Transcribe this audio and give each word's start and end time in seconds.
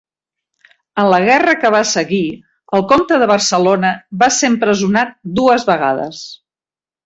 En 1.03 1.09
la 1.13 1.19
guerra 1.27 1.53
que 1.63 1.71
va 1.75 1.81
seguir, 1.89 2.23
el 2.79 2.85
comte 2.93 3.21
de 3.25 3.29
Barcelona 3.35 3.93
va 4.25 4.33
ser 4.41 4.53
empresonat 4.55 5.17
dues 5.41 5.71
vegades. 5.73 6.27